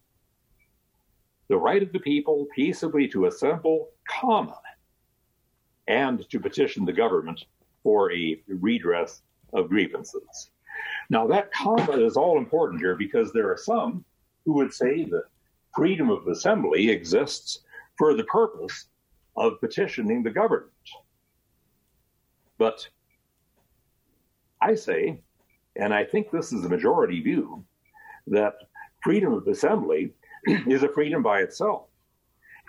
[1.48, 4.61] The right of the people peaceably to assemble, comma,
[5.88, 7.44] and to petition the government
[7.83, 10.50] for a redress of grievances.
[11.11, 14.05] Now, that comma is all important here because there are some
[14.44, 15.25] who would say that
[15.75, 17.61] freedom of assembly exists
[17.99, 18.87] for the purpose
[19.37, 20.70] of petitioning the government.
[22.59, 22.88] But
[24.62, 25.20] I say,
[25.77, 27.64] and I think this is the majority view,
[28.29, 28.55] that
[29.03, 30.12] freedom of assembly
[30.46, 31.87] is a freedom by itself.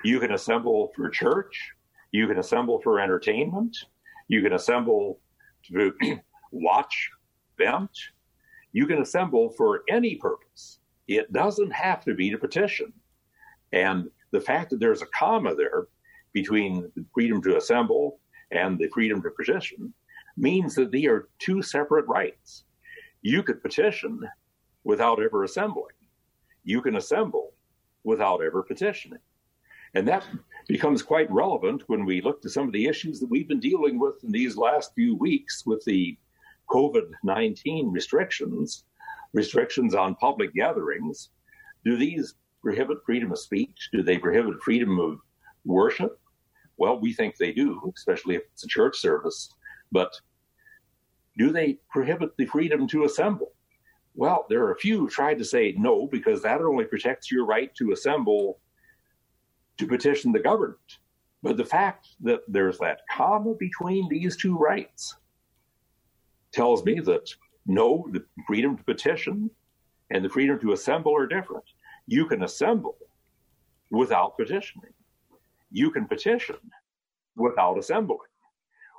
[0.03, 1.73] You can assemble for church,
[2.11, 3.77] you can assemble for entertainment,
[4.27, 5.19] you can assemble
[5.65, 5.93] to
[6.51, 7.09] watch
[7.59, 7.91] event,
[8.73, 10.79] you can assemble for any purpose.
[11.07, 12.93] It doesn't have to be to petition.
[13.73, 15.87] And the fact that there's a comma there
[16.33, 18.19] between the freedom to assemble
[18.51, 19.93] and the freedom to petition
[20.37, 22.63] means that they are two separate rights.
[23.21, 24.21] You could petition
[24.83, 25.95] without ever assembling.
[26.63, 27.53] You can assemble
[28.03, 29.19] without ever petitioning.
[29.93, 30.25] And that
[30.67, 33.99] becomes quite relevant when we look to some of the issues that we've been dealing
[33.99, 36.17] with in these last few weeks with the
[36.71, 38.85] COVID 19 restrictions
[39.33, 41.29] restrictions on public gatherings,
[41.85, 43.89] do these prohibit freedom of speech?
[43.91, 45.19] Do they prohibit freedom of
[45.65, 46.19] worship?
[46.77, 49.53] Well, we think they do, especially if it's a church service.
[49.91, 50.11] But
[51.37, 53.53] do they prohibit the freedom to assemble?
[54.13, 57.45] Well, there are a few who tried to say no, because that only protects your
[57.45, 58.59] right to assemble
[59.77, 60.79] to petition the government.
[61.41, 65.15] But the fact that there's that comma between these two rights
[66.51, 67.29] tells me that
[67.65, 69.49] no, the freedom to petition
[70.09, 71.63] and the freedom to assemble are different.
[72.07, 72.97] You can assemble
[73.91, 74.93] without petitioning.
[75.71, 76.57] You can petition
[77.35, 78.19] without assembling.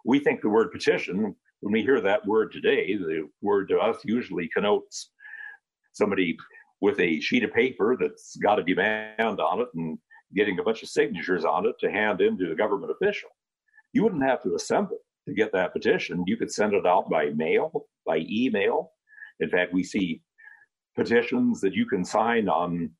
[0.04, 3.98] We think the word petition, when we hear that word today, the word to us
[4.04, 5.10] usually connotes
[5.92, 6.36] somebody
[6.80, 9.98] with a sheet of paper that's got a demand on it and
[10.34, 13.28] getting a bunch of signatures on it to hand in to a government official.
[13.92, 16.24] You wouldn't have to assemble to get that petition.
[16.26, 18.92] You could send it out by mail, by email.
[19.40, 20.22] In fact, we see
[20.96, 22.90] petitions that you can sign on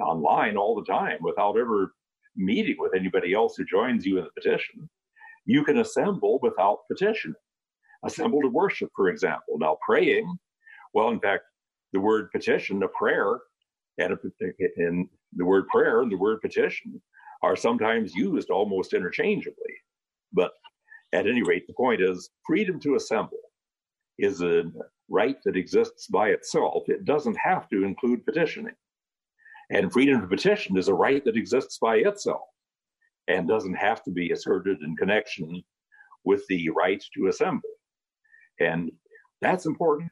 [0.00, 1.94] online all the time without ever
[2.36, 4.88] meeting with anybody else who joins you in the petition.
[5.44, 7.34] You can assemble without petitioning.
[8.04, 9.58] Assemble to worship, for example.
[9.58, 10.38] Now, praying,
[10.94, 11.44] well, in fact,
[11.92, 13.38] the word petition, a prayer,
[13.98, 14.18] and, a,
[14.76, 17.00] and the word prayer and the word petition
[17.42, 19.74] are sometimes used almost interchangeably.
[20.32, 20.52] But
[21.12, 23.38] at any rate, the point is freedom to assemble
[24.18, 24.64] is a
[25.08, 26.84] right that exists by itself.
[26.88, 28.74] It doesn't have to include petitioning.
[29.70, 32.42] And freedom to petition is a right that exists by itself
[33.28, 35.62] and doesn't have to be asserted in connection
[36.24, 37.68] with the right to assemble.
[38.60, 38.90] And
[39.40, 40.10] that's important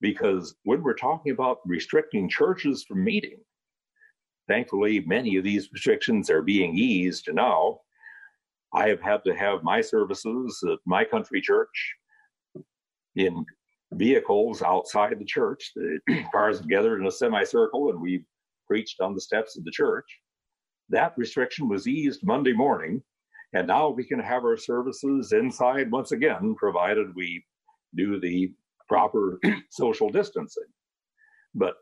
[0.00, 3.38] because when we're talking about restricting churches from meeting,
[4.48, 7.80] thankfully, many of these restrictions are being eased now.
[8.74, 11.94] I have had to have my services at my country church
[13.16, 13.44] in
[13.92, 15.72] vehicles outside the church.
[15.76, 16.00] The
[16.32, 18.24] cars gathered in a semicircle and we
[18.66, 20.06] preached on the steps of the church.
[20.90, 23.02] That restriction was eased Monday morning,
[23.52, 27.44] and now we can have our services inside once again, provided we
[27.94, 28.52] do the
[28.88, 30.64] proper social distancing.
[31.54, 31.74] But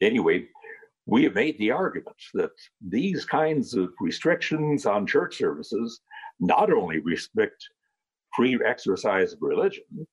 [0.00, 0.46] anyway,
[1.06, 2.50] we have made the argument that
[2.86, 6.00] these kinds of restrictions on church services
[6.38, 7.64] not only restrict
[8.34, 10.06] free exercise of religion,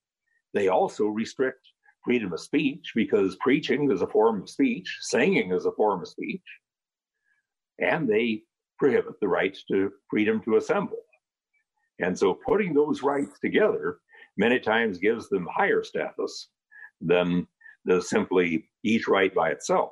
[0.53, 1.59] they also restrict
[2.03, 6.07] freedom of speech because preaching is a form of speech, singing is a form of
[6.07, 6.41] speech,
[7.79, 8.43] and they
[8.79, 11.03] prohibit the right to freedom to assemble.
[11.99, 13.99] And so putting those rights together
[14.37, 16.49] many times gives them higher status
[17.01, 17.47] than
[17.85, 19.91] the simply each right by itself.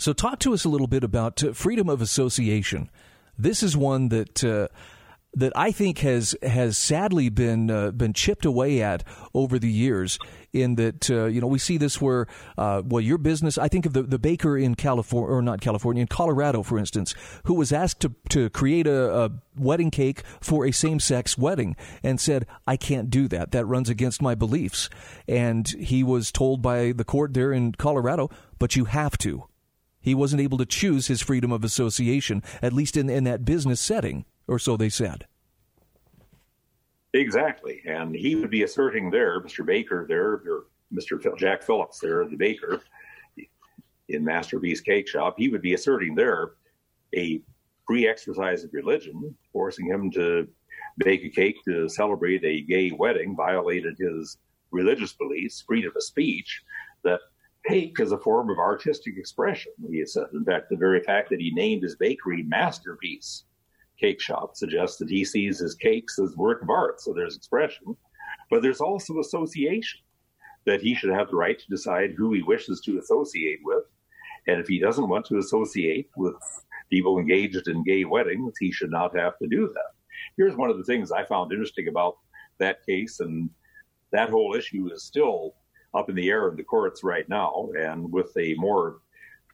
[0.00, 2.88] So, talk to us a little bit about uh, freedom of association.
[3.36, 4.68] This is one that uh,
[5.34, 10.18] that I think has has sadly been uh, been chipped away at over the years.
[10.54, 12.26] In that, uh, you know, we see this where,
[12.56, 13.58] uh, well, your business.
[13.58, 17.14] I think of the, the baker in California, or not California, in Colorado, for instance,
[17.44, 21.76] who was asked to to create a, a wedding cake for a same sex wedding,
[22.02, 23.52] and said, "I can't do that.
[23.52, 24.88] That runs against my beliefs."
[25.28, 29.49] And he was told by the court there in Colorado, "But you have to."
[30.00, 33.80] He wasn't able to choose his freedom of association, at least in, in that business
[33.80, 35.26] setting or so they said.
[37.12, 37.82] Exactly.
[37.86, 39.64] And he would be asserting there, Mr.
[39.66, 41.36] Baker there, or Mr.
[41.36, 42.80] Jack Phillips there, the baker
[44.08, 46.52] in Masterpiece Cakeshop, he would be asserting there
[47.14, 47.40] a
[47.86, 50.48] free exercise of religion, forcing him to
[50.98, 54.38] bake a cake to celebrate a gay wedding violated his
[54.70, 56.62] religious beliefs, freedom of speech,
[57.02, 57.20] that
[57.66, 60.26] cake is a form of artistic expression, he said.
[60.32, 63.44] In fact, the very fact that he named his bakery Masterpiece
[64.02, 67.00] Cakeshop suggests that he sees his cakes as work of art.
[67.00, 67.96] So there's expression,
[68.50, 70.00] but there's also association
[70.66, 73.84] that he should have the right to decide who he wishes to associate with.
[74.46, 76.34] And if he doesn't want to associate with
[76.90, 79.94] people engaged in gay weddings, he should not have to do that.
[80.36, 82.16] Here's one of the things I found interesting about
[82.58, 83.50] that case, and
[84.12, 85.54] that whole issue is still
[85.94, 87.68] up in the air in the courts right now.
[87.78, 89.00] And with a more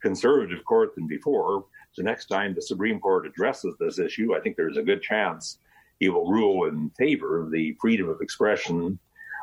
[0.03, 1.65] conservative court than before,
[1.97, 5.59] the next time the Supreme Court addresses this issue, I think there's a good chance
[5.99, 8.99] he will rule in favor of the freedom of expression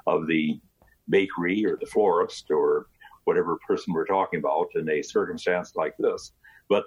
[0.06, 0.60] of the
[1.10, 2.88] bakery or the florist or
[3.24, 6.34] whatever person we're talking about in a circumstance like this.
[6.70, 6.86] But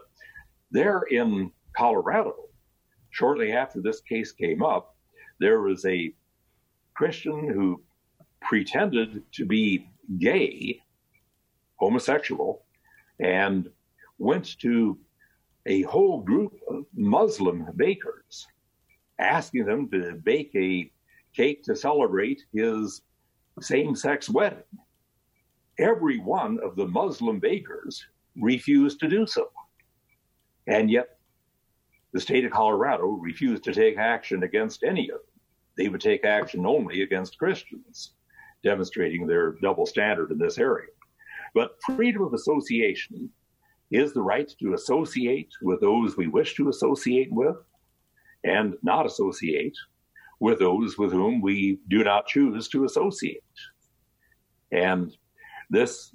[0.70, 2.34] there in Colorado,
[3.10, 4.94] shortly after this case came up,
[5.40, 6.14] there was a
[6.94, 7.82] Christian who
[8.48, 9.88] pretended to be
[10.18, 10.80] gay,
[11.76, 12.64] homosexual,
[13.18, 13.68] and
[14.18, 14.98] went to
[15.66, 18.46] a whole group of Muslim bakers,
[19.18, 20.90] asking them to bake a
[21.34, 23.02] cake to celebrate his
[23.60, 24.62] same sex wedding.
[25.78, 28.06] Every one of the Muslim bakers
[28.40, 29.50] refused to do so.
[30.66, 31.18] And yet,
[32.12, 35.40] the state of Colorado refused to take action against any of them.
[35.76, 38.12] They would take action only against Christians,
[38.66, 40.90] demonstrating their double standard in this area.
[41.54, 43.30] But freedom of association
[43.92, 47.56] is the right to associate with those we wish to associate with
[48.42, 49.76] and not associate
[50.40, 53.42] with those with whom we do not choose to associate.
[54.72, 55.16] And
[55.70, 56.10] this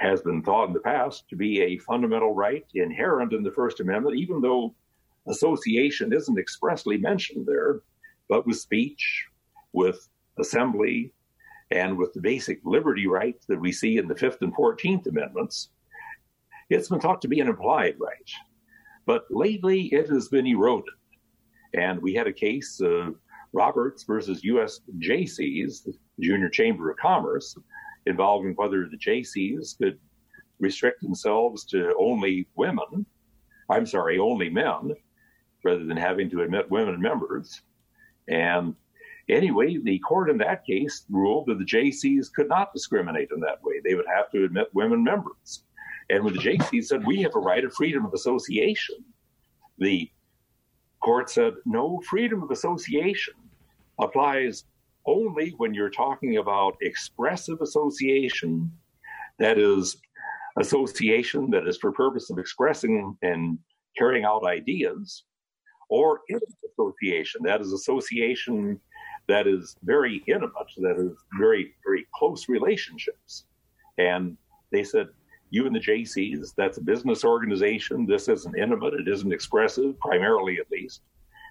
[0.00, 3.78] has been thought in the past to be a fundamental right inherent in the First
[3.78, 4.74] Amendment, even though
[5.28, 7.80] association isn't expressly mentioned there,
[8.28, 9.26] but with speech,
[9.72, 11.13] with assembly,
[11.74, 15.70] and with the basic liberty rights that we see in the Fifth and Fourteenth Amendments,
[16.70, 18.30] it's been thought to be an implied right.
[19.06, 20.94] But lately it has been eroded.
[21.74, 23.16] And we had a case of
[23.52, 24.80] Roberts versus U.S.
[25.00, 27.56] Jaycees, the Junior Chamber of Commerce,
[28.06, 29.98] involving whether the Jaycees could
[30.60, 33.04] restrict themselves to only women.
[33.68, 34.92] I'm sorry, only men,
[35.64, 37.62] rather than having to admit women members.
[38.28, 38.76] And
[39.28, 43.62] anyway, the court in that case ruled that the Jaycees could not discriminate in that
[43.62, 43.80] way.
[43.82, 45.64] They would have to admit women members.
[46.10, 48.96] And when the Jaycees said, we have a right of freedom of association,
[49.78, 50.10] the
[51.00, 53.34] court said, no, freedom of association
[54.00, 54.64] applies
[55.06, 58.70] only when you're talking about expressive association,
[59.38, 59.96] that is,
[60.58, 63.58] association that is for purpose of expressing and
[63.98, 65.24] carrying out ideas,
[65.88, 66.20] or
[66.78, 68.80] association, that is, association
[69.28, 73.44] that is very intimate, that is very, very close relationships.
[73.98, 74.36] And
[74.70, 75.08] they said,
[75.50, 78.06] you and the Jaycees, that's a business organization.
[78.06, 81.02] This isn't intimate, it isn't expressive, primarily at least.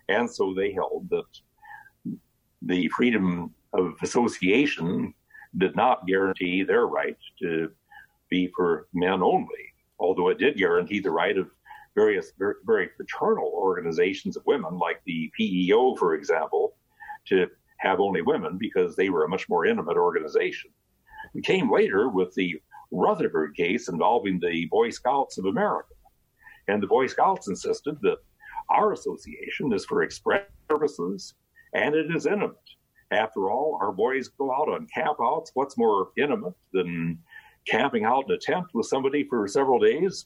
[0.10, 2.20] And so they held that
[2.62, 5.14] the freedom of association
[5.58, 7.72] did not guarantee their right to
[8.30, 11.50] be for men only, although it did guarantee the right of
[11.96, 16.76] various very, fraternal organizations of women, like the PEO, for example,
[17.26, 17.48] to
[17.84, 20.72] have only women because they were a much more intimate organization.
[21.36, 22.62] It came later with the
[22.92, 25.94] Rutherford case involving the Boy Scouts of America.
[26.68, 28.18] And the Boy Scouts insisted that
[28.70, 31.34] our association is for express purposes
[31.74, 32.56] and it is intimate.
[33.12, 35.50] After all, our boys go out on campouts.
[35.54, 37.20] What's more intimate than
[37.68, 40.26] camping out in a tent with somebody for several days?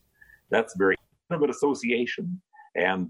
[0.51, 0.95] That's very
[1.29, 2.39] intimate association.
[2.75, 3.09] And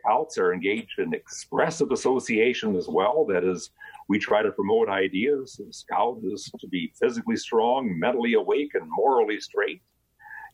[0.00, 3.24] Scouts are engaged in expressive association as well.
[3.24, 3.70] That is,
[4.08, 5.60] we try to promote ideas.
[5.68, 9.82] A scout is to be physically strong, mentally awake, and morally straight.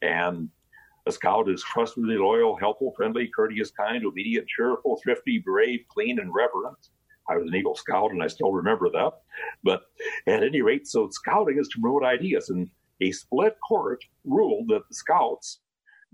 [0.02, 0.48] And
[1.06, 6.32] a scout is trustworthy, loyal, helpful, friendly, courteous, kind, obedient, cheerful, thrifty, brave, clean, and
[6.34, 6.88] reverent.
[7.28, 9.12] I was an Eagle Scout and I still remember that.
[9.62, 9.82] But
[10.26, 12.48] at any rate, so scouting is to promote ideas.
[12.48, 15.60] And a split court ruled that the scouts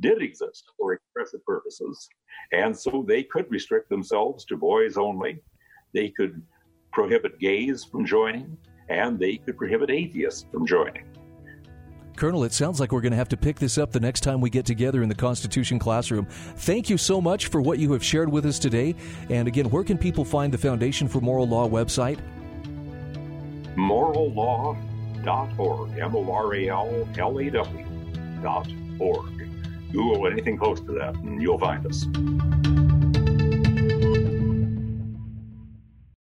[0.01, 2.09] did exist for expressive purposes.
[2.53, 5.43] And so they could restrict themselves to boys only.
[5.93, 6.43] They could
[6.93, 8.57] prohibit gays from joining,
[8.89, 11.05] and they could prohibit atheists from joining.
[12.17, 14.41] Colonel, it sounds like we're going to have to pick this up the next time
[14.41, 16.27] we get together in the Constitution classroom.
[16.59, 18.95] Thank you so much for what you have shared with us today.
[19.31, 22.21] And again, where can people find the Foundation for Moral Law website?
[23.77, 27.87] morallaw.org, M O R A L L A W
[28.43, 28.69] dot
[28.99, 29.34] org.
[29.95, 32.07] Google or anything close to that, and you'll find us.